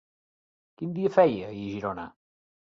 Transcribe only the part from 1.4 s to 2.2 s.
ahir a Girona?